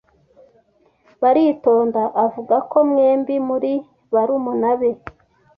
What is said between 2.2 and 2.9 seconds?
avuga ko